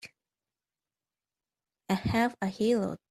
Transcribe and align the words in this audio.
A 1.89 1.93
half 1.93 2.35
a 2.41 2.47
heelot! 2.47 2.97